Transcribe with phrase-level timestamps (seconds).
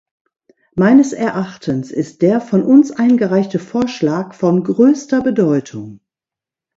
[0.73, 5.99] Meines Erachtens ist der von uns eingereichte Vorschlag von größter Bedeutung.